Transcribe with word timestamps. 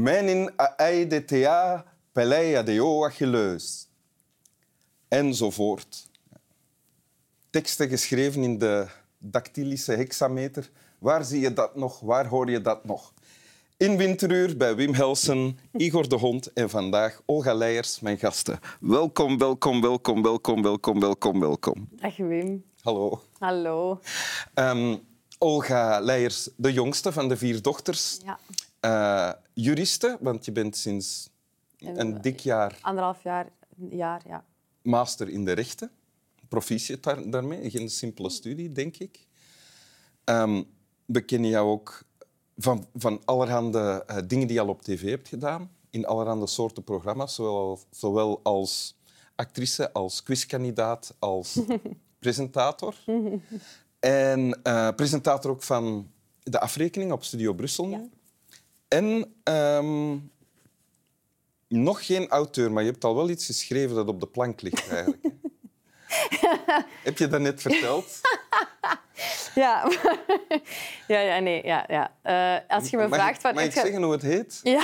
Menin 0.00 0.50
aeideta 0.56 1.84
peleia 2.12 2.62
deo 2.62 3.04
Achilleus. 3.04 3.88
Enzovoort. 5.08 6.08
Teksten 7.50 7.88
geschreven 7.88 8.42
in 8.42 8.58
de 8.58 8.86
dactylische 9.18 9.92
hexameter. 9.92 10.70
Waar 10.98 11.24
zie 11.24 11.40
je 11.40 11.52
dat 11.52 11.76
nog? 11.76 12.00
Waar 12.00 12.26
hoor 12.26 12.50
je 12.50 12.60
dat 12.60 12.84
nog? 12.84 13.14
In 13.76 13.96
Winteruur 13.96 14.56
bij 14.56 14.74
Wim 14.74 14.94
Helsen, 14.94 15.58
Igor 15.72 16.08
de 16.08 16.16
Hond 16.16 16.52
en 16.52 16.70
vandaag 16.70 17.22
Olga 17.26 17.54
Leijers, 17.54 18.00
mijn 18.00 18.18
gasten. 18.18 18.58
Welkom, 18.80 19.38
welkom, 19.38 19.80
welkom, 19.80 20.22
welkom, 20.22 20.62
welkom, 20.62 21.00
welkom, 21.00 21.40
welkom. 21.40 21.88
Dag 21.90 22.16
Wim. 22.16 22.64
Hallo. 22.82 23.22
Hallo. 23.38 24.00
Ehm, 24.54 24.96
Olga 25.38 26.00
Leijers, 26.00 26.48
de 26.56 26.72
jongste 26.72 27.12
van 27.12 27.28
de 27.28 27.36
vier 27.36 27.62
dochters. 27.62 28.20
Ja, 28.24 28.38
Eh, 28.80 29.30
juriste, 29.62 30.18
want 30.20 30.44
je 30.44 30.52
bent 30.52 30.76
sinds 30.76 31.30
een 31.78 32.20
dik 32.20 32.40
jaar 32.40 32.78
anderhalf 32.80 33.22
jaar, 33.22 33.48
jaar 33.90 34.22
ja. 34.26 34.44
master 34.82 35.28
in 35.28 35.44
de 35.44 35.52
rechten. 35.52 35.90
Proficiat 36.48 37.02
daar, 37.02 37.30
daarmee. 37.30 37.70
Geen 37.70 37.90
simpele 37.90 38.30
studie, 38.30 38.72
denk 38.72 38.96
ik. 38.96 39.26
Ehm, 40.24 40.62
we 41.04 41.20
kennen 41.20 41.50
jou 41.50 41.68
ook 41.68 42.02
van, 42.56 42.86
van 42.94 43.22
allerhande 43.24 44.04
eh, 44.06 44.16
dingen 44.26 44.46
die 44.46 44.56
je 44.56 44.62
al 44.62 44.68
op 44.68 44.82
tv 44.82 45.08
hebt 45.08 45.28
gedaan. 45.28 45.70
In 45.90 46.06
allerhande 46.06 46.46
soorten 46.46 46.84
programma's, 46.84 47.34
zowel, 47.34 47.80
zowel 47.90 48.40
als 48.42 48.98
actrice, 49.34 49.92
als 49.92 50.22
quizkandidaat, 50.22 51.14
als 51.18 51.60
presentator. 52.18 52.94
En 54.00 54.62
eh, 54.62 54.88
presentator 54.96 55.50
ook 55.50 55.62
van 55.62 56.10
de 56.42 56.60
afrekening 56.60 57.12
op 57.12 57.24
Studio 57.24 57.52
Brussel. 57.52 57.88
Ja. 57.88 58.08
En 58.90 59.34
ehm, 59.42 60.16
nog 61.68 62.06
geen 62.06 62.28
auteur, 62.28 62.72
maar 62.72 62.82
je 62.82 62.90
hebt 62.90 63.04
al 63.04 63.14
wel 63.14 63.30
iets 63.30 63.46
geschreven 63.46 63.96
dat 63.96 64.08
op 64.08 64.20
de 64.20 64.26
plank 64.26 64.60
ligt 64.60 64.88
eigenlijk. 64.88 65.24
Heb 67.02 67.18
je 67.18 67.28
dat 67.28 67.40
net 67.40 67.60
verteld? 67.60 68.20
Ja, 69.54 69.90
ja, 71.08 71.20
ja, 71.20 71.38
nee, 71.38 71.66
ja, 71.66 71.84
ja. 71.88 72.12
Eh, 72.22 72.76
als 72.76 72.90
je 72.90 72.96
me 72.96 73.08
mag 73.08 73.18
vraagt... 73.18 73.34
ik, 73.34 73.40
van, 73.40 73.54
mag 73.54 73.64
ik 73.64 73.72
zeggen 73.72 74.02
hoe 74.02 74.12
het 74.12 74.22
heet? 74.22 74.60
Ja. 74.62 74.82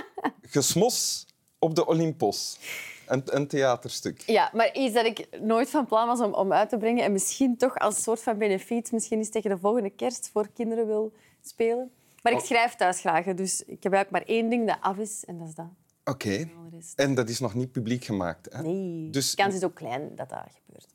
Gesmos 0.42 1.26
op 1.58 1.74
de 1.74 1.86
Olympos. 1.86 2.58
Een, 3.06 3.22
een 3.24 3.48
theaterstuk. 3.48 4.22
ja, 4.26 4.50
maar 4.52 4.74
iets 4.74 4.94
dat 4.94 5.04
ik 5.04 5.28
nooit 5.40 5.70
van 5.70 5.86
plan 5.86 6.06
was 6.06 6.20
om, 6.20 6.34
om 6.34 6.52
uit 6.52 6.68
te 6.68 6.76
brengen 6.76 7.04
en 7.04 7.12
misschien 7.12 7.56
toch 7.56 7.78
als 7.78 8.02
soort 8.02 8.20
van 8.20 8.38
benefiet, 8.38 8.92
misschien 8.92 9.18
eens 9.18 9.30
tegen 9.30 9.50
de 9.50 9.58
volgende 9.58 9.90
kerst 9.90 10.30
voor 10.32 10.48
kinderen 10.54 10.86
wil 10.86 11.12
spelen. 11.42 11.92
Maar 12.22 12.32
ik 12.32 12.38
Oh. 12.38 12.44
schrijf 12.44 12.74
thuis 12.74 13.00
graag, 13.00 13.24
dus 13.24 13.60
ik 13.64 13.82
heb 13.82 13.92
eigenlijk 13.92 14.10
maar 14.10 14.36
één 14.36 14.48
ding 14.50 14.66
dat 14.66 14.78
af 14.80 14.96
is 14.96 15.24
en 15.24 15.38
dat 15.38 15.48
is 15.48 15.54
dat. 15.54 15.68
Oké. 16.04 16.48
En 16.96 17.14
dat 17.14 17.28
is 17.28 17.38
nog 17.40 17.54
niet 17.54 17.72
publiek 17.72 18.04
gemaakt. 18.04 18.52
Hè? 18.52 18.62
Nee, 18.62 19.10
Dus 19.10 19.30
de 19.30 19.42
kans 19.42 19.54
is 19.54 19.64
ook 19.64 19.74
klein 19.74 20.16
dat 20.16 20.28
dat 20.28 20.44
gebeurt. 20.64 20.86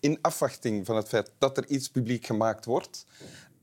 in 0.00 0.18
afwachting 0.22 0.86
van 0.86 0.96
het 0.96 1.08
feit 1.08 1.32
dat 1.38 1.56
er 1.56 1.66
iets 1.68 1.88
publiek 1.90 2.26
gemaakt 2.26 2.64
wordt, 2.64 3.06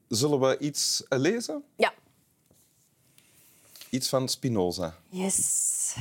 zullen 0.07 0.39
we 0.39 0.57
iets 0.57 1.07
eh, 1.07 1.19
lezen? 1.19 1.63
Ja. 1.75 1.93
Iets 3.89 4.09
van 4.09 4.27
Spinoza. 4.29 4.95
Yes. 5.09 5.95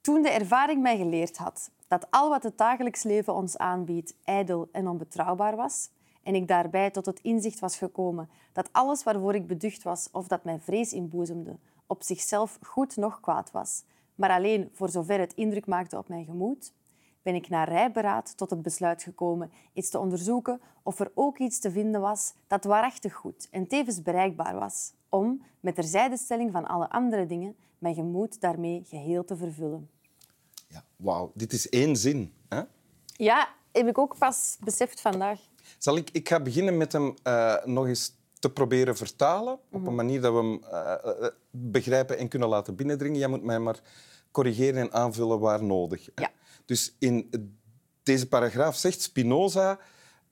Toen 0.00 0.22
de 0.22 0.30
ervaring 0.30 0.82
mij 0.82 0.96
geleerd 0.96 1.36
had 1.36 1.70
dat 1.88 2.06
al 2.10 2.28
wat 2.28 2.42
het 2.42 2.58
dagelijks 2.58 3.02
leven 3.02 3.34
ons 3.34 3.56
aanbiedt 3.56 4.14
ijdel 4.24 4.68
en 4.72 4.88
onbetrouwbaar 4.88 5.56
was, 5.56 5.88
en 6.24 6.34
ik 6.34 6.48
daarbij 6.48 6.90
tot 6.90 7.06
het 7.06 7.20
inzicht 7.20 7.58
was 7.58 7.76
gekomen 7.76 8.28
dat 8.52 8.68
alles 8.72 9.02
waarvoor 9.02 9.34
ik 9.34 9.46
beducht 9.46 9.82
was 9.82 10.08
of 10.12 10.26
dat 10.26 10.44
mij 10.44 10.58
vrees 10.60 10.92
inboezemde, 10.92 11.58
op 11.86 12.02
zichzelf 12.02 12.58
goed 12.62 12.96
noch 12.96 13.20
kwaad 13.20 13.50
was, 13.50 13.84
maar 14.14 14.30
alleen 14.30 14.68
voor 14.72 14.88
zover 14.88 15.18
het 15.18 15.34
indruk 15.34 15.66
maakte 15.66 15.98
op 15.98 16.08
mijn 16.08 16.24
gemoed, 16.24 16.72
ben 17.22 17.34
ik 17.34 17.48
na 17.48 17.64
rijberaad 17.64 18.36
tot 18.36 18.50
het 18.50 18.62
besluit 18.62 19.02
gekomen 19.02 19.50
iets 19.72 19.90
te 19.90 19.98
onderzoeken 19.98 20.60
of 20.82 21.00
er 21.00 21.10
ook 21.14 21.38
iets 21.38 21.58
te 21.58 21.70
vinden 21.70 22.00
was 22.00 22.34
dat 22.46 22.64
waarachtig 22.64 23.14
goed 23.14 23.48
en 23.50 23.66
tevens 23.66 24.02
bereikbaar 24.02 24.58
was, 24.58 24.92
om, 25.08 25.42
met 25.60 25.74
terzijdestelling 25.74 26.52
van 26.52 26.66
alle 26.66 26.90
andere 26.90 27.26
dingen, 27.26 27.56
mijn 27.78 27.94
gemoed 27.94 28.40
daarmee 28.40 28.82
geheel 28.84 29.24
te 29.24 29.36
vervullen. 29.36 29.90
Ja, 30.68 30.84
Wauw, 30.96 31.32
dit 31.34 31.52
is 31.52 31.68
één 31.68 31.96
zin. 31.96 32.34
Hè? 32.48 32.62
Ja, 33.16 33.48
heb 33.78 33.88
ik 33.88 33.98
ook 33.98 34.18
pas 34.18 34.56
beseft 34.64 35.00
vandaag. 35.00 35.40
Zal 35.78 35.96
ik, 35.96 36.10
ik 36.12 36.28
ga 36.28 36.40
beginnen 36.40 36.76
met 36.76 36.92
hem 36.92 37.14
eh, 37.22 37.54
nog 37.64 37.86
eens 37.86 38.12
te 38.38 38.50
proberen 38.50 38.96
vertalen 38.96 39.52
op 39.52 39.60
Mhm. 39.80 39.86
een 39.86 39.94
manier 39.94 40.20
dat 40.20 40.32
we 40.32 40.38
hem 40.38 40.62
eh, 40.70 40.92
eh, 41.24 41.30
begrijpen 41.50 42.18
en 42.18 42.28
kunnen 42.28 42.48
laten 42.48 42.74
binnendringen. 42.74 43.18
Jij 43.18 43.28
moet 43.28 43.42
mij 43.44 43.58
maar 43.58 43.80
corrigeren 44.30 44.80
en 44.80 44.92
aanvullen 44.92 45.38
waar 45.38 45.64
nodig. 45.64 46.08
Ja. 46.14 46.30
Dus 46.64 46.94
in 46.98 47.30
deze 48.02 48.28
paragraaf 48.28 48.76
zegt 48.76 49.00
Spinoza... 49.02 49.78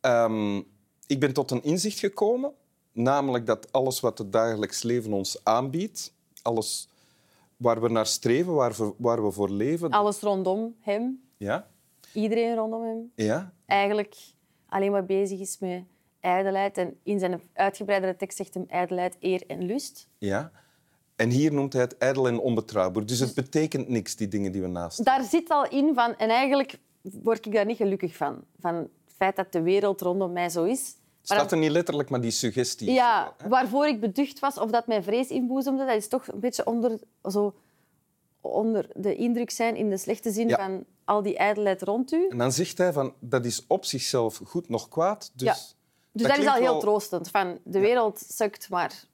ehm, 0.00 0.56
ik 1.06 1.20
ben 1.20 1.32
tot 1.32 1.50
een 1.50 1.62
inzicht 1.62 1.98
gekomen, 1.98 2.52
namelijk 2.92 3.46
dat 3.46 3.72
alles 3.72 4.00
wat 4.00 4.18
het 4.18 4.32
dagelijks 4.32 4.82
leven 4.82 5.12
ons 5.12 5.44
aanbiedt, 5.44 6.12
alles 6.42 6.88
waar 7.56 7.80
we 7.80 7.88
naar 7.88 8.06
streven, 8.06 8.54
waar 8.54 8.72
we, 8.76 8.92
waar 8.98 9.24
we 9.24 9.30
voor 9.30 9.50
leven... 9.50 9.90
Alles 9.90 10.20
rondom 10.20 10.74
hem, 10.80 11.22
Ja? 11.36 11.70
Iedereen 12.14 12.54
rondom 12.56 12.82
hem, 12.82 13.12
Ja? 13.14 13.52
eigenlijk 13.66 14.16
alleen 14.68 14.90
maar 14.90 15.04
bezig 15.04 15.40
is 15.40 15.58
met 15.58 15.82
ijdelheid. 16.20 16.78
En 16.78 16.96
in 17.02 17.18
zijn 17.18 17.40
uitgebreidere 17.52 18.16
tekst 18.16 18.36
zegt 18.36 18.54
hem 18.54 18.64
ijdelheid, 18.68 19.16
eer 19.20 19.42
en 19.46 19.62
lust. 19.66 20.08
Ja. 20.18 20.50
En 21.16 21.30
hier 21.30 21.52
noemt 21.52 21.72
hij 21.72 21.82
het 21.82 21.98
ijdel 21.98 22.28
en 22.28 22.38
onbetrouwbaar. 22.38 23.06
Dus 23.06 23.18
het 23.18 23.34
betekent 23.34 23.88
niks, 23.88 24.16
die 24.16 24.28
dingen 24.28 24.52
die 24.52 24.60
we 24.60 24.66
naast. 24.68 25.04
daar 25.04 25.22
zit 25.24 25.50
al 25.50 25.68
in 25.68 25.94
van... 25.94 26.16
En 26.16 26.28
eigenlijk 26.28 26.78
word 27.02 27.46
ik 27.46 27.52
daar 27.52 27.64
niet 27.64 27.76
gelukkig 27.76 28.16
van. 28.16 28.44
Van 28.60 28.74
het 28.74 28.88
feit 29.16 29.36
dat 29.36 29.52
de 29.52 29.62
wereld 29.62 30.00
rondom 30.00 30.32
mij 30.32 30.48
zo 30.48 30.64
is. 30.64 30.94
Maar 31.28 31.38
Staat 31.38 31.52
er 31.52 31.58
niet 31.58 31.70
letterlijk, 31.70 32.10
maar 32.10 32.20
die 32.20 32.30
suggestie. 32.30 32.90
ja, 32.92 33.34
wel, 33.38 33.48
waarvoor 33.48 33.86
ik 33.86 34.00
beducht 34.00 34.38
was 34.38 34.58
of 34.58 34.70
dat 34.70 34.86
mij 34.86 35.02
vrees 35.02 35.28
inboezemde, 35.28 35.84
dat 35.84 35.96
is 35.96 36.08
toch 36.08 36.26
een 36.28 36.40
beetje 36.40 36.66
onder, 36.66 36.98
zo, 37.30 37.54
onder 38.50 38.88
de 38.94 39.14
indruk 39.14 39.50
zijn 39.50 39.76
in 39.76 39.90
de 39.90 39.96
slechte 39.96 40.30
zin 40.32 40.48
Ja. 40.48 40.56
van 40.56 40.84
al 41.04 41.22
die 41.22 41.36
ijdelheid 41.36 41.82
rond 41.82 42.12
u. 42.12 42.28
En 42.28 42.38
dan 42.38 42.52
zegt 42.52 42.78
hij 42.78 42.92
van 42.92 43.14
dat 43.20 43.44
is 43.44 43.64
op 43.66 43.84
zichzelf 43.84 44.40
goed 44.44 44.68
nog 44.68 44.88
kwaad. 44.88 45.30
Dus, 45.34 45.46
Ja. 45.48 45.56
Dus 46.12 46.26
dat, 46.28 46.38
is 46.38 46.46
al 46.46 46.54
heel 46.54 46.62
wel- 46.62 46.80
troostend. 46.80 47.28
Van, 47.28 47.58
de 47.64 47.78
wereld 47.78 48.24
sukt, 48.28 48.68
maar 48.68 49.04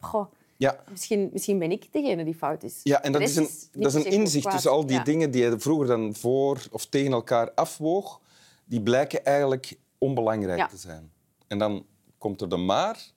goh, 0.00 0.32
Ja. 0.56 0.84
misschien, 0.90 1.30
misschien 1.32 1.58
ben 1.58 1.70
ik 1.70 1.92
degene 1.92 2.24
die 2.24 2.34
fout 2.34 2.62
is. 2.62 2.80
Ja, 2.82 3.02
en 3.02 3.12
dat 3.12 3.20
is 3.22 3.36
een, 3.36 3.48
dat 3.72 3.94
is 3.94 4.04
een 4.04 4.10
inzicht 4.12 4.50
tussen 4.50 4.70
al 4.70 4.86
die 4.86 5.02
dingen 5.02 5.30
die 5.30 5.44
hij 5.44 5.58
vroeger 5.60 5.86
dan 5.86 6.14
voor 6.14 6.66
of 6.70 6.86
tegen 6.86 7.12
elkaar 7.12 7.52
afwoog, 7.54 8.20
die 8.64 8.80
blijken 8.82 9.24
eigenlijk 9.24 9.76
onbelangrijk 9.98 10.68
te 10.68 10.76
zijn. 10.76 11.12
En 11.46 11.58
dan 11.58 11.86
komt 12.18 12.40
er 12.40 12.48
de 12.48 12.56
maar. 12.56 13.10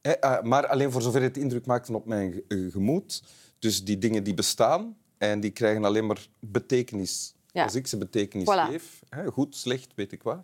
Eh, 0.00 0.42
maar 0.42 0.66
alleen 0.66 0.92
voor 0.92 1.02
zover 1.02 1.22
het 1.22 1.36
indruk 1.36 1.66
maakte 1.66 1.94
op 1.94 2.06
mijn 2.06 2.42
eh, 2.48 2.58
gemoed. 2.72 3.22
Dus 3.66 3.84
die 3.84 3.98
dingen 3.98 4.24
die 4.24 4.34
bestaan 4.34 4.96
en 5.18 5.40
die 5.40 5.50
krijgen 5.50 5.84
alleen 5.84 6.06
maar 6.06 6.26
betekenis 6.40 7.34
Ja. 7.52 7.62
als 7.62 7.74
ik 7.74 7.86
ze 7.86 7.96
betekenis 7.98 8.48
Voilà. 8.48 8.70
geef. 8.70 9.02
Hè, 9.08 9.26
goed, 9.30 9.56
slecht, 9.56 9.92
weet 9.94 10.12
ik 10.12 10.22
wat. 10.22 10.38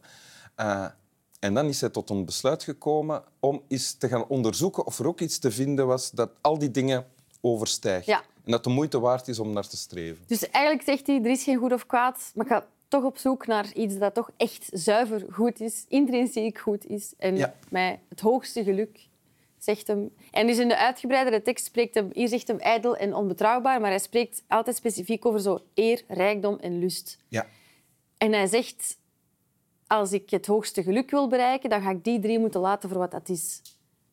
Eh, 0.55 0.87
en 1.41 1.55
dan 1.55 1.67
is 1.67 1.81
hij 1.81 1.91
tot 1.91 2.11
een 2.11 2.25
besluit 2.25 2.62
gekomen 2.62 3.23
om 3.41 3.62
eens 3.69 3.93
te 3.93 4.08
gaan 4.08 4.26
onderzoeken 4.26 4.87
of 4.87 4.99
er 4.99 5.06
ook 5.06 5.20
iets 5.20 5.38
te 5.38 5.50
vinden 5.50 5.87
was 5.87 6.11
dat 6.11 6.31
al 6.41 6.58
die 6.58 6.70
dingen 6.70 7.06
overstijgt. 7.41 8.06
Ja. 8.06 8.23
En 8.44 8.50
dat 8.50 8.64
de 8.64 8.70
moeite 8.70 9.00
waard 9.00 9.29
is 9.29 9.38
om 9.38 9.52
naar 9.52 9.69
te 9.69 9.76
streven. 9.76 10.25
Dus 10.26 10.49
eigenlijk 10.50 10.85
zegt 10.85 11.06
hij, 11.06 11.17
er 11.23 11.31
is 11.31 11.43
geen 11.43 11.58
goed 11.58 11.73
of 11.73 11.87
kwaad, 11.87 12.31
maar 12.35 12.46
ik 12.46 12.52
ga 12.52 12.67
toch 12.88 13.05
op 13.05 13.19
zoek 13.19 13.46
naar 13.46 13.73
iets 13.75 13.99
dat 13.99 14.14
toch 14.14 14.31
echt 14.37 14.69
zuiver 14.73 15.26
goed 15.31 15.61
is, 15.61 15.85
intrinsiek 15.88 16.58
goed 16.58 16.87
is 16.87 17.12
en 17.19 17.37
Ja. 17.37 17.55
mij 17.70 18.00
het 18.08 18.20
hoogste 18.20 18.64
geluk 18.64 19.08
zegt 19.64 19.87
hem. 19.87 20.14
En 20.31 20.47
dus 20.47 20.59
in 20.59 20.69
de 20.69 20.76
uitgebreidere 20.76 21.43
tekst 21.43 21.64
spreekt 21.64 21.94
hem, 21.94 22.11
hier 22.12 22.29
zegt 22.29 22.49
hem 22.49 22.59
ijdel 22.59 22.97
en 22.97 23.14
onbetrouwbaar, 23.14 23.81
maar 23.81 23.91
hij 23.91 23.99
spreekt 23.99 24.43
altijd 24.49 24.76
specifiek 24.76 25.26
over 25.26 25.41
zo 25.41 25.59
eer, 25.75 26.03
rijkdom 26.09 26.59
en 26.59 26.79
lust. 26.79 27.19
Ja. 27.29 27.47
En 28.19 28.32
hij 28.32 28.47
zegt, 28.47 28.99
als 29.87 30.12
ik 30.12 30.31
het 30.31 30.47
hoogste 30.47 30.82
geluk 30.82 31.11
wil 31.11 31.29
bereiken, 31.29 31.70
dan 31.70 31.82
ga 31.82 31.91
ik 31.91 32.05
die 32.05 32.20
drie 32.20 32.38
moeten 32.38 32.61
laten 32.61 32.88
voor 32.88 32.99
wat 32.99 33.11
dat 33.11 33.29
is. 33.29 33.62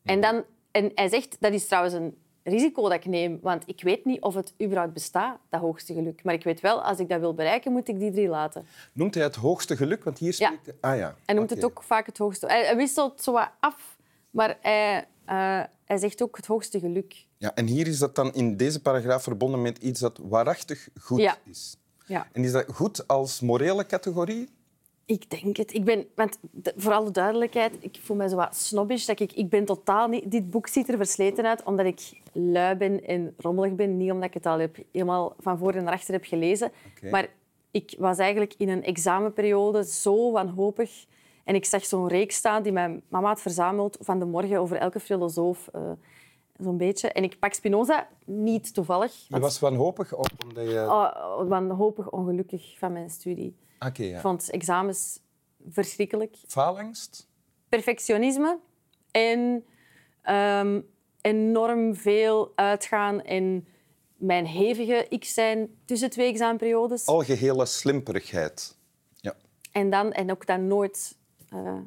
En, 0.03 0.21
dan, 0.21 0.43
en 0.71 0.91
hij 0.95 1.09
zegt, 1.09 1.37
dat 1.39 1.53
is 1.53 1.67
trouwens 1.67 1.93
een 1.93 2.17
risico 2.43 2.81
dat 2.81 2.93
ik 2.93 3.05
neem, 3.05 3.39
want 3.41 3.63
ik 3.65 3.81
weet 3.81 4.05
niet 4.05 4.21
of 4.21 4.33
het 4.33 4.53
überhaupt 4.61 4.93
bestaat, 4.93 5.39
dat 5.49 5.61
hoogste 5.61 5.93
geluk. 5.93 6.23
Maar 6.23 6.33
ik 6.33 6.43
weet 6.43 6.59
wel, 6.59 6.83
als 6.83 6.99
ik 6.99 7.09
dat 7.09 7.19
wil 7.19 7.33
bereiken, 7.33 7.71
moet 7.71 7.87
ik 7.87 7.99
die 7.99 8.11
drie 8.11 8.27
laten. 8.27 8.65
Noemt 8.93 9.13
hij 9.13 9.23
het 9.23 9.35
hoogste 9.35 9.75
geluk? 9.75 10.03
Want 10.03 10.17
hier 10.17 10.33
spreekt 10.33 10.65
hij... 10.65 10.75
Ah 10.81 10.97
ja. 10.97 11.15
Hij 11.25 11.35
noemt 11.35 11.49
het 11.49 11.63
ook 11.63 11.83
vaak 11.83 12.05
het 12.05 12.17
hoogste. 12.17 12.47
Hij 12.47 12.75
wisselt 12.75 13.21
zo 13.21 13.31
wat 13.31 13.49
af, 13.59 13.97
maar 14.29 14.57
hij, 14.61 15.07
eh, 15.29 15.63
hij 15.85 15.97
zegt 15.97 16.21
ook 16.23 16.35
het 16.37 16.45
hoogste 16.45 16.79
geluk. 16.79 17.25
Ja, 17.37 17.53
en 17.55 17.65
hier 17.67 17.87
is 17.87 17.99
dat 17.99 18.15
dan 18.15 18.33
in 18.33 18.57
deze 18.57 18.81
paragraaf 18.81 19.23
verbonden 19.23 19.61
met 19.61 19.77
iets 19.77 19.99
dat 19.99 20.19
waarachtig 20.23 20.89
goed 21.01 21.19
Ja. 21.19 21.37
is. 21.45 21.75
Ja. 22.05 22.27
En 22.31 22.43
is 22.43 22.51
dat 22.51 22.65
goed 22.73 23.07
als 23.07 23.39
morele 23.41 23.85
categorie? 23.85 24.49
Ik 25.05 25.29
denk 25.41 25.57
het. 25.57 25.73
Ik 25.73 25.83
ben, 25.83 26.05
want 26.15 26.37
de- 26.41 26.73
voor 26.77 26.93
alle 26.93 27.11
duidelijkheid, 27.11 27.73
ik 27.79 27.99
voel 28.03 28.17
me 28.17 28.29
zo 28.29 28.35
wat 28.35 28.55
snobbish. 28.55 29.05
Dat 29.05 29.19
ik, 29.19 29.33
ik 29.33 29.49
ben 29.49 29.65
totaal 29.65 30.07
niet... 30.07 30.31
Dit 30.31 30.49
boek 30.49 30.67
ziet 30.67 30.89
er 30.89 30.97
versleten 30.97 31.45
uit 31.45 31.63
omdat 31.63 31.85
ik 31.85 32.21
lui 32.33 32.75
ben 32.75 33.05
en 33.05 33.33
rommelig 33.37 33.75
ben. 33.75 33.97
Niet 33.97 34.11
omdat 34.11 34.27
ik 34.27 34.33
het 34.33 34.45
al 34.45 34.59
heb, 34.59 34.77
helemaal 34.91 35.35
van 35.39 35.57
voor 35.57 35.73
en 35.73 35.83
naar 35.83 35.93
achter 35.93 36.13
heb 36.13 36.23
gelezen. 36.23 36.71
Maar 37.11 37.27
ik 37.71 37.95
was 37.97 38.17
eigenlijk 38.17 38.53
in 38.57 38.69
een 38.69 38.83
examenperiode 38.83 39.85
zo 39.85 40.31
wanhopig. 40.31 41.05
En 41.49 41.55
ik 41.55 41.65
zag 41.65 41.85
zo'n 41.85 42.07
reeks 42.07 42.35
staan 42.35 42.63
die 42.63 42.71
mijn 42.71 43.01
mama 43.07 43.27
had 43.27 43.41
verzameld 43.41 43.97
van 43.99 44.19
de 44.19 44.25
morgen 44.25 44.59
over 44.59 44.77
elke 44.77 44.99
filosoof. 44.99 45.67
eh, 45.73 45.91
Zo'n 46.57 46.77
beetje. 46.77 47.11
En 47.11 47.23
ik 47.23 47.39
pak 47.39 47.53
Spinoza, 47.53 48.07
niet 48.25 48.73
toevallig. 48.73 49.13
Je 49.13 49.25
want- 49.29 49.43
was 49.43 49.59
wanhopig 49.59 50.13
op- 50.15 50.43
omdat 50.43 50.65
je... 50.71 50.79
Oh, 50.81 51.47
wanhopig 51.47 52.09
ongelukkig 52.09 52.75
van 52.77 52.91
mijn 52.93 53.09
studie. 53.09 53.55
Oké, 53.79 54.03
Ik 54.03 54.09
ja. 54.09 54.19
vond 54.19 54.49
examens 54.49 55.19
verschrikkelijk. 55.69 56.35
Faalangst? 56.47 57.27
Perfectionisme 57.69 58.59
en 59.11 59.65
ehm, 60.21 60.81
enorm 61.21 61.95
veel 61.95 62.51
uitgaan 62.55 63.21
en 63.21 63.67
mijn 64.17 64.45
hevige 64.45 65.05
ik 65.09 65.23
zijn 65.25 65.69
tussen 65.85 66.09
twee 66.09 66.27
examenperiodes. 66.29 67.05
Algehele 67.05 67.65
slimperigheid. 67.65 68.77
Ja. 69.15 69.35
En, 69.71 69.89
dan, 69.89 70.11
en 70.11 70.31
ook 70.31 70.45
dan 70.45 70.67
nooit 70.67 71.17
eh, 71.49 71.77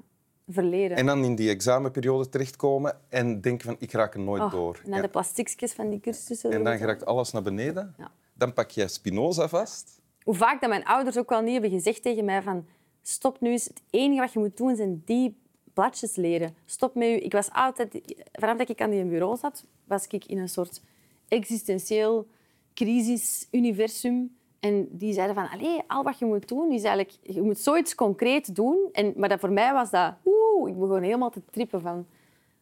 verleden. 0.49 0.97
En 0.97 1.07
dan 1.07 1.25
in 1.25 1.35
die 1.35 1.51
examenperiode 1.51 2.29
terechtkomen 2.29 2.99
en 3.09 3.41
denken 3.41 3.67
van, 3.67 3.77
ik 3.79 3.93
raak 3.93 4.15
er 4.15 4.21
nooit 4.21 4.43
Oh, 4.43 4.51
door. 4.51 4.81
Ja. 4.87 5.01
de 5.01 5.09
plastiekjes 5.09 5.73
van 5.73 5.91
die 5.91 6.01
cursussen. 6.01 6.51
En 6.51 6.65
dan 6.65 6.77
doen. 6.77 6.87
raakt 6.87 7.05
alles 7.05 7.33
naar 7.33 7.43
beneden. 7.43 7.95
Ja. 7.99 8.11
Dan 8.35 8.53
pak 8.53 8.71
je 8.71 8.89
Spinoza 8.89 9.49
vast. 9.49 10.01
Hoe 10.23 10.35
vaak 10.35 10.61
dat 10.61 10.69
mijn 10.71 10.85
ouders 10.85 11.19
ook 11.19 11.29
wel 11.29 11.41
niet 11.41 11.53
hebben 11.53 11.71
gezegd 11.71 12.03
tegen 12.03 12.25
mij 12.25 12.43
van 12.43 12.67
stop 13.03 13.41
nu 13.41 13.51
eens. 13.51 13.65
Het 13.65 13.83
enige 13.91 14.21
wat 14.21 14.33
je 14.33 14.39
moet 14.39 14.57
doen 14.57 14.77
zijn 14.77 15.03
die 15.05 15.37
bladjes 15.73 16.17
leren. 16.17 16.55
Stop 16.65 16.95
met 16.95 17.09
je. 17.09 17.21
Ik 17.21 17.33
was 17.33 17.51
altijd... 17.53 18.01
Vanaf 18.33 18.57
dat 18.57 18.69
ik 18.69 18.81
aan 18.81 18.91
die 18.91 19.05
bureau 19.05 19.37
zat, 19.37 19.65
was 19.85 20.07
ik 20.07 20.25
in 20.25 20.39
een 20.39 20.49
soort 20.49 20.83
existentieel 21.29 22.27
crisis-universum. 22.75 24.37
En 24.63 24.89
die 24.91 25.13
zeiden 25.13 25.35
van, 25.35 25.49
allee, 25.49 25.83
al 25.87 26.03
wat 26.03 26.19
je 26.19 26.25
moet 26.25 26.49
doen 26.49 26.73
is 26.73 26.83
eigenlijk... 26.83 27.17
Je 27.23 27.43
moet 27.43 27.59
zoiets 27.59 27.95
concreet 27.95 28.55
doen. 28.55 28.89
En, 28.93 29.13
maar 29.17 29.29
dat 29.29 29.41
voor 29.41 29.53
mij 29.53 29.73
was 29.73 29.91
dat... 29.91 30.15
Oeh, 30.25 30.71
ik 30.71 30.79
begon 30.79 31.03
helemaal 31.03 31.31
te 31.31 31.43
trippen 31.51 31.81
van 31.81 32.07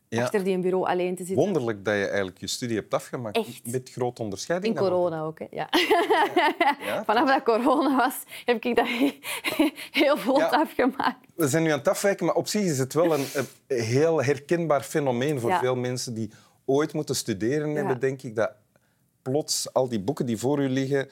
Ja. 0.08 0.23
achter 0.23 0.44
die 0.44 0.58
bureau 0.58 0.87
alleen 0.87 1.17
te 1.17 1.25
zitten. 1.25 1.44
Wonderlijk 1.44 1.85
dat 1.85 1.94
je 1.94 2.06
eigenlijk 2.06 2.38
je 2.38 2.47
studie 2.47 2.76
hebt 2.76 2.94
afgemaakt. 2.94 3.37
Echt. 3.37 3.70
Met 3.70 3.91
grote 3.91 4.23
onderscheiding. 4.23 4.75
In 4.75 4.81
corona 4.81 5.20
ook, 5.23 5.38
hè. 5.38 5.47
Ja. 5.50 5.69
Ja. 6.85 7.05
Vanaf 7.06 7.29
dat 7.29 7.43
corona 7.43 7.97
was, 7.97 8.14
heb 8.44 8.64
ik 8.64 8.76
dat 8.76 8.87
heel 10.03 10.17
vlot 10.17 10.50
afgemaakt. 10.50 11.26
We 11.35 11.49
zijn 11.49 11.62
nu 11.62 11.70
aan 11.70 11.79
het 11.79 11.88
afwijken, 11.88 12.26
maar 12.26 12.35
op 12.35 12.46
zich 12.49 12.62
is 12.62 12.79
het 12.79 12.94
wel 12.94 13.14
een, 13.14 13.25
een 13.35 13.81
heel 13.82 14.23
herkenbaar 14.23 14.82
fenomeen 14.82 15.41
voor 15.41 15.53
veel 15.53 15.76
mensen 15.76 16.14
die 16.14 16.31
ooit 16.64 16.93
moeten 16.93 17.17
studeren 17.17 17.75
hebben, 17.75 18.00
denk 18.00 18.23
ik. 18.23 18.37
Dat 18.37 18.53
plots 19.23 19.73
al 19.73 19.88
die 19.88 20.00
boeken 20.00 20.26
die 20.26 20.38
voor 20.38 20.61
u 20.61 20.69
liggen 20.69 21.08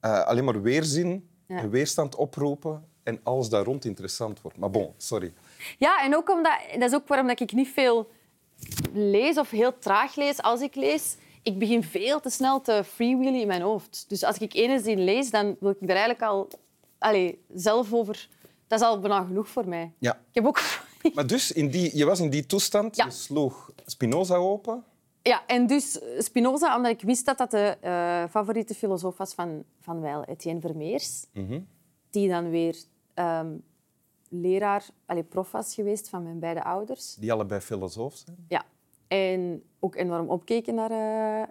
eh, 0.00 0.24
alleen 0.26 0.44
maar 0.44 0.62
weerzin 0.62 1.28
Ja. 1.46 1.58
en 1.58 1.70
weerstand 1.70 2.14
oproepen 2.14 2.84
en 3.02 3.20
alles 3.22 3.48
daar 3.48 3.64
rond 3.64 3.84
interessant 3.84 4.40
wordt. 4.40 4.58
Maar 4.58 4.70
bon, 4.70 4.92
sorry. 4.96 5.32
Ja, 5.78 6.02
en 6.04 6.16
ook 6.16 6.30
omdat, 6.30 6.58
dat 6.72 6.82
is 6.88 6.94
ook 6.94 7.08
waarom 7.08 7.26
dat 7.26 7.40
ik 7.40 7.52
niet 7.52 7.68
veel 7.68 8.10
lees 8.92 9.38
of 9.38 9.50
heel 9.50 9.78
traag 9.78 10.14
lees 10.16 10.42
als 10.42 10.60
ik 10.60 10.74
lees. 10.74 11.16
Ik 11.42 11.58
begin 11.58 11.82
veel 11.84 12.20
te 12.20 12.30
snel 12.30 12.60
te 12.60 12.82
freewheelen 12.84 13.40
in 13.40 13.46
mijn 13.46 13.62
hoofd. 13.62 14.04
Dus 14.08 14.22
als 14.24 14.38
ik 14.38 14.54
ene 14.54 14.80
zin 14.80 15.04
lees, 15.04 15.30
dan 15.30 15.56
wil 15.60 15.70
ik 15.70 15.76
er 15.82 15.88
eigenlijk 15.88 16.22
al 16.22 16.48
allee, 16.98 17.44
zelf 17.54 17.92
over... 17.92 18.28
Dat 18.66 18.80
is 18.80 18.86
al 18.86 19.00
bijna 19.00 19.24
genoeg 19.24 19.48
voor 19.48 19.68
mij. 19.68 19.92
Ja. 19.98 20.12
Ik 20.12 20.34
heb 20.34 20.46
ook... 20.46 20.60
Maar 21.14 21.26
dus, 21.26 21.52
in 21.52 21.68
die, 21.70 21.96
je 21.96 22.04
was 22.04 22.20
in 22.20 22.30
die 22.30 22.46
toestand, 22.46 22.96
Ja. 22.96 23.04
je 23.04 23.10
sloeg 23.10 23.70
Spinoza 23.86 24.34
open. 24.36 24.84
Ja, 25.22 25.46
en 25.46 25.66
dus 25.66 26.00
Spinoza, 26.18 26.76
omdat 26.76 26.92
ik 26.92 27.00
wist 27.02 27.26
dat 27.26 27.38
dat 27.38 27.50
de 27.50 27.76
eh, 27.80 28.24
favoriete 28.30 28.74
filosoof 28.74 29.16
was 29.16 29.34
van, 29.34 29.64
van 29.80 30.00
Weil, 30.00 30.24
Etienne 30.24 30.60
Vermeers. 30.60 31.26
Die 32.10 32.28
dan 32.28 32.50
weer 32.50 32.76
ehm, 33.14 33.56
leraar, 34.28 34.86
allee, 35.06 35.22
prof 35.22 35.50
was 35.50 35.74
geweest 35.74 36.08
van 36.08 36.22
mijn 36.22 36.38
beide 36.38 36.64
ouders. 36.64 37.14
Die 37.14 37.32
allebei 37.32 37.60
filosoof 37.60 38.14
zijn. 38.16 38.36
Ja. 38.48 38.64
En 39.08 39.62
ook 39.80 39.94
enorm 39.96 40.28
opkeken 40.28 40.74
naar 40.74 40.90
eh, 40.90 41.48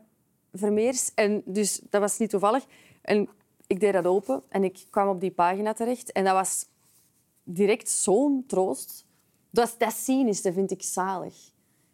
Vermeers. 0.54 1.14
En 1.14 1.42
dus 1.46 1.82
dat 1.90 2.02
was 2.02 2.18
niet 2.18 2.30
toevallig. 2.30 2.66
En 3.02 3.30
ik 3.68 3.80
deed 3.80 3.94
dat 3.94 4.06
open 4.06 4.44
en 4.50 4.64
ik 4.64 4.86
kwam 4.90 5.08
op 5.10 5.20
die 5.20 5.32
pagina 5.32 5.74
terecht. 5.74 6.12
En 6.12 6.24
dat 6.24 6.34
was 6.34 6.66
direct 7.44 7.90
zo'n 7.90 8.44
troost. 8.48 9.06
Dat, 9.50 9.68
is- 9.68 9.78
dat 9.78 9.94
cynische 9.94 10.54
vind 10.54 10.72
ik 10.72 10.84
zalig. 10.84 11.36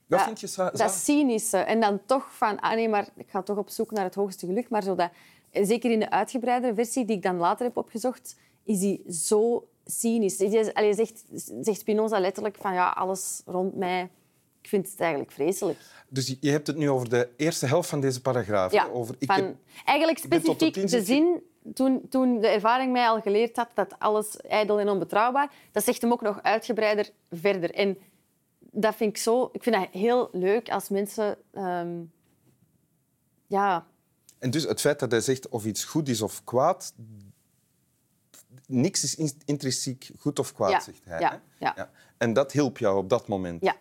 Ja, 0.07 0.23
vind 0.23 0.39
je 0.39 0.47
Dat 0.77 0.93
cynische. 0.93 1.57
En 1.57 1.79
dan 1.79 1.99
toch 2.05 2.27
van, 2.35 2.59
ah 2.59 2.73
nee, 2.75 2.89
maar 2.89 3.07
ik 3.15 3.29
ga 3.29 3.41
toch 3.41 3.57
op 3.57 3.69
zoek 3.69 3.91
naar 3.91 4.03
het 4.03 4.15
hoogste 4.15 4.45
geluk. 4.45 4.69
Maar 4.69 4.83
zo 4.83 4.95
dat, 4.95 5.09
en 5.51 5.65
zeker 5.65 5.91
in 5.91 5.99
de 5.99 6.09
uitgebreidere 6.09 6.73
versie 6.73 7.05
die 7.05 7.15
ik 7.15 7.23
dan 7.23 7.37
later 7.37 7.65
heb 7.65 7.77
opgezocht, 7.77 8.35
is 8.63 8.79
die 8.79 9.03
zo 9.11 9.67
cynisch. 9.85 10.73
Allee, 10.73 10.93
zegt, 10.93 11.23
zegt 11.61 11.79
Spinoza 11.79 12.19
letterlijk 12.19 12.57
van, 12.61 12.73
ja, 12.73 12.89
alles 12.89 13.41
rond 13.45 13.75
mij, 13.75 14.09
ik 14.61 14.69
vind 14.69 14.89
het 14.91 14.99
eigenlijk 14.99 15.31
vreselijk. 15.31 15.79
Dus 16.09 16.27
je- 16.27 16.37
je 16.39 16.51
hebt 16.51 16.67
het 16.67 16.77
nu 16.77 16.89
over 16.89 17.09
de 17.09 17.29
eerste 17.37 17.65
helft 17.65 17.89
van 17.89 17.99
deze 18.01 18.21
paragraaf. 18.21 18.71
Ja? 18.71 18.87
Over, 18.93 19.15
ik 19.19 19.31
van, 19.31 19.35
heb- 19.43 19.55
eigenlijk 19.85 20.17
specifiek 20.17 20.73
de 20.73 21.03
zin, 21.03 21.41
toen, 21.73 22.01
toen 22.09 22.39
de 22.39 22.47
ervaring 22.47 22.91
mij 22.91 23.07
al 23.07 23.21
geleerd 23.21 23.55
had 23.55 23.69
dat 23.73 23.95
alles 23.99 24.37
ijdel 24.41 24.79
en 24.79 24.89
onbetrouwbaar, 24.89 25.51
dat 25.71 25.83
zegt 25.83 26.01
hem 26.01 26.11
ook 26.11 26.21
nog 26.21 26.39
uitgebreider 26.43 27.09
verder. 27.31 27.71
En 27.73 27.97
dat 28.81 28.95
vind 28.95 29.09
ik 29.09 29.17
zo... 29.17 29.49
Ik 29.51 29.63
vind 29.63 29.75
dat 29.75 29.87
heel 29.91 30.29
leuk 30.31 30.69
als 30.69 30.89
mensen... 30.89 31.37
ehm, 31.53 32.01
ja, 33.47 33.87
En 34.39 34.51
dus 34.51 34.63
het 34.63 34.81
feit 34.81 34.99
dat 34.99 35.11
hij 35.11 35.21
zegt 35.21 35.49
of 35.49 35.65
iets 35.65 35.83
goed 35.83 36.09
is 36.09 36.21
of 36.21 36.43
kwaad, 36.43 36.93
niks 38.67 39.03
is 39.03 39.15
in- 39.15 39.41
intrinsiek 39.45 40.09
goed 40.19 40.39
of 40.39 40.53
kwaad, 40.53 40.71
Ja, 40.71 40.79
zegt 40.79 41.05
hij. 41.05 41.19
ja, 41.19 41.41
hè? 41.59 41.65
ja. 41.75 41.91
En 42.17 42.33
dat 42.33 42.51
hielp 42.51 42.77
jou 42.77 42.97
op 42.97 43.09
dat 43.09 43.27
moment. 43.27 43.63
ja, 43.63 43.75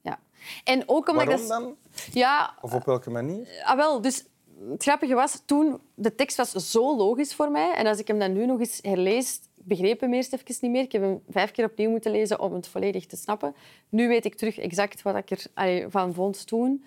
ja. 0.00 0.20
En 0.64 0.82
ook 0.86 1.08
omdat 1.08 1.26
Waarom 1.26 1.48
dat... 1.48 1.60
dan? 1.60 1.76
Ja, 2.12 2.54
Of 2.60 2.74
op 2.74 2.84
welke 2.84 3.10
manier? 3.10 3.48
Ah, 3.64 3.76
wel, 3.76 4.00
dus 4.00 4.24
het 4.70 4.82
grappige 4.82 5.14
was, 5.14 5.42
toen 5.44 5.80
de 5.94 6.14
tekst 6.14 6.36
was 6.36 6.50
zo 6.70 6.96
logisch 6.96 7.34
voor 7.34 7.50
mij. 7.50 7.74
En 7.74 7.86
als 7.86 7.98
ik 7.98 8.06
hem 8.06 8.18
dan 8.18 8.32
nu 8.32 8.46
nog 8.46 8.60
eens 8.60 8.78
herlees, 8.82 9.40
begreep 9.70 10.00
hem 10.00 10.14
eerst 10.14 10.32
even 10.32 10.54
niet 10.60 10.70
meer. 10.70 10.82
Ik 10.82 10.92
heb 10.92 11.02
hem 11.02 11.22
vijf 11.28 11.50
keer 11.50 11.64
opnieuw 11.64 11.90
moeten 11.90 12.10
lezen 12.10 12.40
om 12.40 12.52
het 12.52 12.68
volledig 12.68 13.06
te 13.06 13.16
snappen. 13.16 13.54
Nu 13.88 14.08
weet 14.08 14.24
ik 14.24 14.34
terug 14.34 14.58
exact 14.58 15.02
wat 15.02 15.16
ik 15.16 15.48
ervan 15.54 16.14
vond 16.14 16.46
toen. 16.46 16.84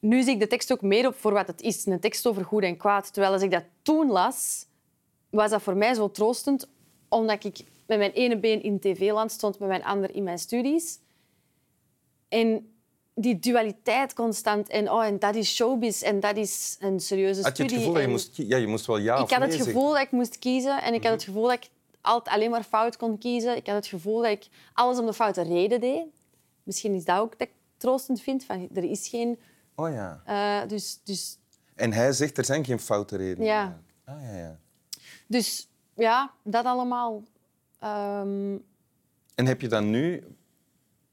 Nu 0.00 0.22
zie 0.22 0.32
ik 0.32 0.40
de 0.40 0.46
tekst 0.46 0.72
ook 0.72 0.82
meer 0.82 1.06
op 1.06 1.14
voor 1.14 1.32
wat 1.32 1.46
het 1.46 1.60
is. 1.60 1.86
Een 1.86 2.00
tekst 2.00 2.26
over 2.26 2.44
goed 2.44 2.62
en 2.62 2.76
kwaad. 2.76 3.12
Terwijl 3.12 3.32
als 3.32 3.42
ik 3.42 3.50
dat 3.50 3.64
toen 3.82 4.10
las, 4.10 4.66
was 5.30 5.50
dat 5.50 5.62
voor 5.62 5.76
mij 5.76 5.94
zo 5.94 6.10
troostend. 6.10 6.68
Omdat 7.08 7.44
ik 7.44 7.58
met 7.86 7.98
mijn 7.98 8.12
ene 8.12 8.38
been 8.38 8.62
in 8.62 8.80
tv-land 8.80 9.32
stond, 9.32 9.58
met 9.58 9.68
mijn 9.68 9.84
ander 9.84 10.14
in 10.14 10.22
mijn 10.22 10.38
studies. 10.38 10.98
En 12.28 12.74
die 13.14 13.38
dualiteit 13.38 14.14
constant. 14.14 14.68
En, 14.68 14.90
oh, 14.90 15.04
en 15.04 15.18
dat 15.18 15.34
is 15.34 15.54
showbiz 15.54 16.02
en 16.02 16.20
dat 16.20 16.36
is 16.36 16.76
een 16.80 17.00
serieuze 17.00 17.42
Had 17.42 17.56
je 17.56 17.62
het 17.62 17.72
studie. 17.72 17.78
gevoel 17.78 17.92
dat 17.92 18.02
je 18.02 18.08
moest... 18.08 18.36
Ja, 18.36 18.56
je 18.56 18.66
moest 18.66 18.86
wel 18.86 18.98
ja 18.98 19.16
ik 19.18 19.30
had 19.30 19.42
het 19.42 19.54
gevoel 19.54 19.92
dat 19.92 20.02
ik 20.02 20.10
moest 20.10 20.38
kiezen. 20.38 20.82
En 20.82 20.94
ik 20.94 21.02
had 21.02 21.12
het 21.12 21.22
gevoel 21.22 21.42
dat 21.42 21.52
ik 21.52 21.68
altijd 22.04 22.36
alleen 22.36 22.50
maar 22.50 22.62
fout 22.62 22.96
kon 22.96 23.18
kiezen. 23.18 23.56
Ik 23.56 23.66
had 23.66 23.74
het 23.76 23.86
gevoel 23.86 24.22
dat 24.22 24.30
ik 24.30 24.46
alles 24.72 24.98
om 24.98 25.06
de 25.06 25.12
foute 25.14 25.42
reden 25.42 25.80
deed. 25.80 26.04
Misschien 26.62 26.94
is 26.94 27.04
dat 27.04 27.18
ook 27.18 27.38
dat 27.38 27.48
ik 27.48 27.54
troostend 27.76 28.20
vind. 28.20 28.44
Van, 28.44 28.68
er 28.74 28.84
is 28.84 29.08
geen... 29.08 29.38
Oh 29.74 29.90
ja. 29.90 30.22
eh, 30.24 30.68
dus, 30.68 31.00
dus, 31.04 31.38
En 31.74 31.92
hij 31.92 32.12
zegt, 32.12 32.38
er 32.38 32.44
zijn 32.44 32.64
geen 32.64 32.78
foute 32.80 33.16
redenen. 33.16 33.46
Ja. 33.46 33.82
Ah, 34.04 34.22
ja, 34.22 34.36
ja. 34.36 34.58
dus 35.26 35.68
ja, 35.94 36.32
dat 36.42 36.64
allemaal. 36.64 37.22
Ehm, 37.78 38.56
En 39.34 39.46
heb 39.46 39.60
je 39.60 39.68
dan 39.68 39.90
nu, 39.90 40.24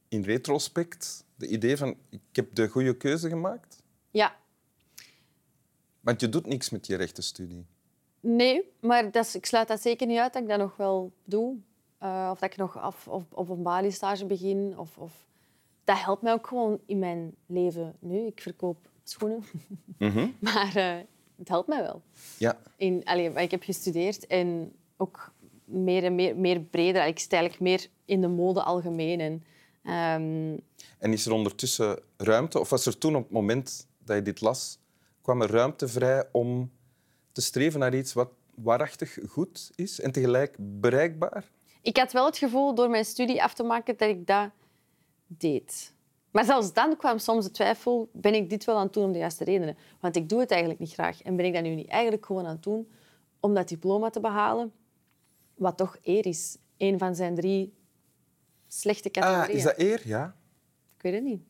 in 0.07 0.23
retrospect, 0.23 1.25
de 1.35 1.47
idee 1.47 1.77
van 1.77 1.95
ik 2.09 2.19
heb 2.31 2.55
de 2.55 2.67
goede 2.67 2.97
keuze 2.97 3.29
gemaakt? 3.29 3.81
ja, 4.11 4.35
Want 6.01 6.21
je 6.21 6.29
doet 6.29 6.45
niks 6.45 6.69
met 6.69 6.87
je 6.87 6.95
rechtenstudie. 6.95 7.65
Nee, 8.21 8.71
maar 8.79 9.11
dat 9.11 9.25
is, 9.25 9.35
ik 9.35 9.45
sluit 9.45 9.67
dat 9.67 9.81
zeker 9.81 10.07
niet 10.07 10.17
uit 10.17 10.33
dat 10.33 10.41
ik 10.41 10.47
dat 10.47 10.57
nog 10.57 10.75
wel 10.75 11.11
doe. 11.23 11.55
Eh, 11.97 12.29
of 12.31 12.39
dat 12.39 12.51
ik 12.51 12.57
nog 12.57 12.77
af, 12.77 13.07
of, 13.07 13.23
op 13.31 13.49
een 13.49 13.63
Bali-stage 13.63 14.25
begin. 14.25 14.73
Of, 14.77 14.97
of... 14.97 15.11
Dat 15.83 15.99
helpt 15.99 16.21
mij 16.21 16.33
ook 16.33 16.47
gewoon 16.47 16.79
in 16.85 16.99
mijn 16.99 17.35
leven 17.45 17.95
nu. 17.99 18.25
Ik 18.25 18.41
verkoop 18.41 18.77
schoenen. 19.03 19.43
maar 20.39 20.75
eh, 20.75 20.97
het 21.37 21.47
helpt 21.47 21.67
mij 21.67 21.81
wel. 21.81 22.01
Ja. 22.37 22.57
In, 22.75 23.01
allee, 23.03 23.31
ik 23.33 23.51
heb 23.51 23.63
gestudeerd 23.63 24.27
en 24.27 24.73
ook 24.97 25.33
meer 25.65 26.03
en 26.03 26.15
meer, 26.15 26.35
meer 26.35 26.61
breder. 26.61 27.05
Ik 27.05 27.25
eigenlijk 27.29 27.59
meer 27.59 27.87
in 28.05 28.21
de 28.21 28.27
mode 28.27 28.63
algemeen. 28.63 29.19
En, 29.19 29.43
ehm, 29.83 30.57
En 30.99 31.13
is 31.13 31.25
er 31.25 31.31
ondertussen 31.31 31.99
ruimte, 32.17 32.59
of 32.59 32.69
was 32.69 32.85
er 32.85 32.97
toen 32.97 33.15
op 33.15 33.23
het 33.23 33.31
moment 33.31 33.87
dat 33.97 34.15
je 34.15 34.21
dit 34.21 34.41
las, 34.41 34.79
kwam 35.21 35.41
er 35.41 35.51
ruimte 35.51 35.87
vrij 35.87 36.29
om 36.31 36.71
te 37.31 37.41
streven 37.41 37.79
naar 37.79 37.95
iets 37.95 38.13
wat 38.13 38.29
waarachtig 38.55 39.17
goed 39.27 39.71
is 39.75 39.99
en 39.99 40.11
tegelijk 40.11 40.55
bereikbaar? 40.59 41.51
Ik 41.81 41.97
had 41.97 42.11
wel 42.11 42.25
het 42.25 42.37
gevoel 42.37 42.75
door 42.75 42.89
mijn 42.89 43.05
studie 43.05 43.43
af 43.43 43.53
te 43.53 43.63
maken 43.63 43.97
dat 43.97 44.09
ik 44.09 44.27
dat 44.27 44.49
deed. 45.27 45.93
Maar 46.31 46.45
zelfs 46.45 46.73
dan 46.73 46.97
kwam 46.97 47.17
soms 47.17 47.45
de 47.45 47.51
twijfel, 47.51 48.09
ben 48.13 48.33
ik 48.33 48.49
dit 48.49 48.65
wel 48.65 48.77
aan 48.77 48.83
het 48.83 48.93
doen 48.93 49.03
om 49.03 49.11
de 49.11 49.17
juiste 49.17 49.43
redenen? 49.43 49.77
Want 49.99 50.15
ik 50.15 50.29
doe 50.29 50.39
het 50.39 50.51
eigenlijk 50.51 50.79
niet 50.79 50.93
graag. 50.93 51.21
En 51.21 51.35
ben 51.35 51.45
ik 51.45 51.53
dat 51.53 51.63
nu 51.63 51.75
niet 51.75 51.89
eigenlijk 51.89 52.25
gewoon 52.25 52.45
aan 52.45 52.53
het 52.53 52.63
doen 52.63 52.91
om 53.39 53.53
dat 53.53 53.67
diploma 53.67 54.09
te 54.09 54.19
behalen? 54.19 54.73
Wat 55.55 55.77
toch 55.77 55.97
eer 56.01 56.25
is. 56.25 56.57
Een 56.77 56.99
van 56.99 57.15
zijn 57.15 57.35
drie 57.35 57.73
slechte 58.67 59.11
categorieën. 59.11 59.49
Ah, 59.49 59.55
is 59.55 59.63
dat 59.63 59.77
eer? 59.77 60.01
Ja. 60.07 60.35
Ik 60.95 61.01
weet 61.01 61.13
het 61.13 61.23
niet. 61.23 61.41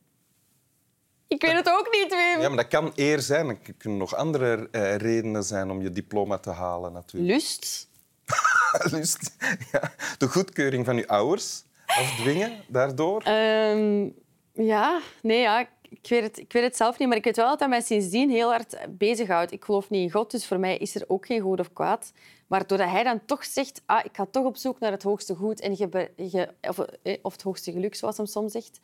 Ik 1.31 1.41
weet 1.41 1.53
het 1.55 1.69
ook 1.69 1.87
niet, 1.91 2.09
Wim. 2.09 2.41
Ja, 2.41 2.47
maar 2.47 2.57
dat 2.57 2.67
kan 2.67 2.91
eer 2.95 3.19
zijn. 3.19 3.47
Er 3.49 3.57
kunnen 3.77 3.99
nog 3.99 4.15
andere 4.15 4.67
eh, 4.71 4.95
redenen 4.95 5.43
zijn 5.43 5.71
om 5.71 5.81
je 5.81 5.91
diploma 5.91 6.37
te 6.37 6.49
halen, 6.49 6.93
natuurlijk. 6.93 7.33
Lust? 7.33 7.87
Lust. 8.91 9.35
Ja. 9.71 9.93
De 10.17 10.27
goedkeuring 10.27 10.85
van 10.85 10.95
je 10.95 11.07
ouders 11.07 11.63
afdwingen 11.85 12.63
daardoor. 12.67 13.21
Ehm, 13.21 14.09
ja, 14.53 14.99
nee, 15.21 15.39
ja. 15.39 15.67
Ik 15.89 16.07
weet, 16.09 16.23
het, 16.23 16.37
ik 16.37 16.53
weet 16.53 16.63
het 16.63 16.75
zelf 16.77 16.97
niet, 16.99 17.07
maar 17.07 17.17
ik 17.17 17.23
weet 17.23 17.35
wel 17.35 17.47
dat 17.49 17.59
dat 17.59 17.69
mij 17.69 17.81
sindsdien 17.81 18.29
heel 18.29 18.49
hard 18.49 18.77
bezighoudt. 18.89 19.51
Ik 19.51 19.63
geloof 19.63 19.89
niet 19.89 20.01
in 20.01 20.11
God, 20.11 20.31
dus 20.31 20.45
voor 20.47 20.59
mij 20.59 20.77
is 20.77 20.95
er 20.95 21.03
ook 21.07 21.25
geen 21.25 21.41
goed 21.41 21.59
of 21.59 21.73
kwaad. 21.73 22.11
Maar 22.47 22.67
doordat 22.67 22.89
hij 22.89 23.03
dan 23.03 23.21
toch 23.25 23.45
zegt, 23.45 23.81
ah, 23.85 24.05
ik 24.05 24.11
ga 24.13 24.25
toch 24.31 24.45
op 24.45 24.57
zoek 24.57 24.79
naar 24.79 24.91
het 24.91 25.03
hoogste 25.03 25.35
goed 25.35 25.59
en 25.61 25.75
je, 25.77 25.87
be- 25.87 26.11
je, 26.15 26.47
of, 26.61 26.79
eh, 27.03 27.17
of 27.21 27.31
het 27.31 27.41
hoogste 27.41 27.71
geluk, 27.71 27.95
zoals 27.95 28.17
hij 28.17 28.25
soms 28.25 28.51
zegt. 28.51 28.79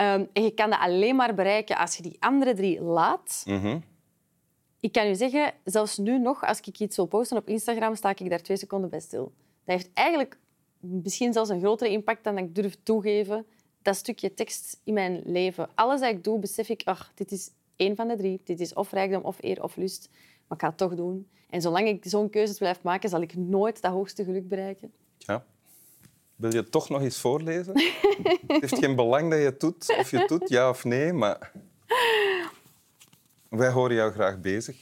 Ehm, 0.00 0.24
en 0.32 0.42
je 0.42 0.50
kan 0.50 0.70
dat 0.70 0.78
alleen 0.78 1.16
maar 1.16 1.34
bereiken 1.34 1.76
als 1.76 1.96
je 1.96 2.02
die 2.02 2.16
andere 2.18 2.54
drie 2.54 2.82
laat. 2.82 3.42
Mhm. 3.46 3.78
Ik 4.80 4.92
kan 4.92 5.06
u 5.06 5.14
zeggen, 5.14 5.52
zelfs 5.64 5.98
nu 5.98 6.18
nog, 6.18 6.44
als 6.44 6.60
ik 6.60 6.78
iets 6.78 6.96
wil 6.96 7.06
posten 7.06 7.36
op 7.36 7.48
Instagram, 7.48 7.94
sta 7.94 8.10
ik 8.10 8.30
daar 8.30 8.42
twee 8.42 8.56
seconden 8.56 8.90
bij 8.90 9.00
stil. 9.00 9.32
Dat 9.64 9.76
heeft 9.76 9.90
eigenlijk 9.92 10.38
misschien 10.78 11.32
zelfs 11.32 11.50
een 11.50 11.60
grotere 11.60 11.90
impact 11.90 12.24
dan 12.24 12.38
ik 12.38 12.54
durf 12.54 12.76
toegeven. 12.82 13.46
Dat 13.82 13.96
stukje 13.96 14.34
tekst 14.34 14.80
in 14.84 14.94
mijn 14.94 15.22
leven. 15.24 15.68
Alles 15.74 16.00
dat 16.00 16.10
ik 16.10 16.24
doe, 16.24 16.38
besef 16.38 16.68
ik, 16.68 16.82
ach, 16.84 17.12
dit 17.14 17.32
is 17.32 17.50
één 17.76 17.96
van 17.96 18.08
de 18.08 18.16
drie. 18.16 18.40
Dit 18.44 18.60
is 18.60 18.74
of 18.74 18.90
rijkdom, 18.90 19.22
of 19.22 19.42
eer, 19.42 19.62
of 19.62 19.76
lust. 19.76 20.08
Maar 20.46 20.58
ik 20.58 20.64
ga 20.64 20.68
het 20.68 20.78
toch 20.78 20.94
doen. 20.94 21.28
En 21.50 21.60
zolang 21.60 21.88
ik 21.88 22.04
zo'n 22.04 22.30
keuze 22.30 22.56
blijf 22.58 22.82
maken, 22.82 23.08
zal 23.08 23.20
ik 23.20 23.36
nooit 23.36 23.82
dat 23.82 23.92
hoogste 23.92 24.24
geluk 24.24 24.48
bereiken. 24.48 24.92
Ja. 25.18 25.44
Wil 26.40 26.54
je 26.54 26.68
toch 26.68 26.88
nog 26.88 27.00
eens 27.00 27.20
voorlezen? 27.20 27.72
het 28.46 28.60
heeft 28.60 28.78
geen 28.78 28.96
belang 28.96 29.30
dat 29.30 29.38
je 29.38 29.44
het 29.44 29.60
doet, 29.60 29.96
of 29.98 30.10
je 30.10 30.18
het 30.18 30.28
doet, 30.28 30.48
ja 30.48 30.68
of 30.68 30.84
nee, 30.84 31.12
maar 31.12 31.52
wij 33.48 33.70
horen 33.70 33.94
jou 33.94 34.12
graag 34.12 34.40
bezig. 34.40 34.76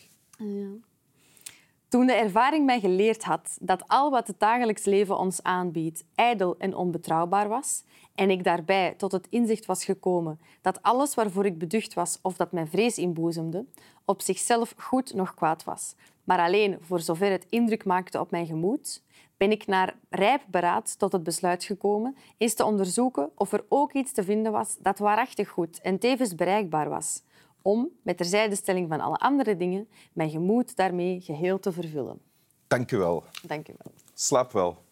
Toen 1.89 2.07
de 2.07 2.13
ervaring 2.13 2.67
mij 2.67 2.81
geleerd 2.81 3.25
had 3.25 3.59
dat 3.61 3.83
al 3.87 4.11
wat 4.11 4.27
het 4.27 4.41
dagelijks 4.41 4.85
leven 4.85 5.19
ons 5.19 5.43
aanbiedt 5.43 6.05
ijdel 6.15 6.57
en 6.59 6.75
onbetrouwbaar 6.75 7.49
was, 7.49 7.85
en 8.15 8.31
ik 8.31 8.45
daarbij 8.45 8.95
tot 8.97 9.13
het 9.13 9.27
inzicht 9.31 9.67
was 9.67 9.85
gekomen 9.85 10.41
dat 10.61 10.83
alles 10.83 11.15
waarvoor 11.15 11.47
ik 11.47 11.59
beducht 11.59 11.95
was 11.95 12.19
of 12.23 12.37
dat 12.37 12.53
mij 12.53 12.67
vrees 12.67 12.99
inboezemde, 12.99 13.65
op 14.05 14.23
zichzelf 14.23 14.75
goed 14.77 15.15
nog 15.15 15.35
kwaad 15.35 15.65
was, 15.65 15.95
maar 16.25 16.39
alleen 16.39 16.79
voor 16.81 17.01
zover 17.01 17.31
het 17.31 17.47
indruk 17.49 17.85
maakte 17.85 18.21
op 18.21 18.31
mijn 18.31 18.47
gemoed, 18.47 19.03
ben 19.37 19.51
ik 19.51 19.67
naar 19.67 19.97
rijp 20.09 20.43
beraad 20.47 20.99
tot 20.99 21.13
het 21.13 21.23
besluit 21.23 21.65
gekomen 21.65 22.17
eens 22.39 22.55
te 22.55 22.65
onderzoeken 22.65 23.31
of 23.35 23.53
er 23.53 23.65
ook 23.69 23.93
iets 23.93 24.13
te 24.13 24.25
vinden 24.25 24.53
was 24.53 24.77
dat 24.79 24.99
waarachtig 24.99 25.49
goed 25.49 25.81
en 25.81 25.99
tevens 25.99 26.35
bereikbaar 26.35 26.89
was, 26.89 27.23
om, 27.63 27.89
met 28.03 28.17
terzijdestelling 28.17 28.89
van 28.89 29.01
alle 29.01 29.17
andere 29.17 29.57
dingen, 29.57 29.89
mijn 30.13 30.31
gemoed 30.31 30.77
daarmee 30.77 31.21
geheel 31.21 31.59
te 31.59 31.73
vervullen. 31.73 32.21
Dank 32.67 32.91
je 32.91 32.97
wel. 32.97 33.25
Dank 33.47 33.69
u 33.69 33.75
wel. 33.79 33.93
Slaap 34.15 34.53
wel. 34.53 34.87